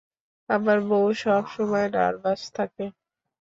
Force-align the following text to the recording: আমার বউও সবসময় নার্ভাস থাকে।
আমার 0.49 0.77
বউও 0.87 1.09
সবসময় 1.23 1.87
নার্ভাস 1.95 2.41
থাকে। 2.55 2.85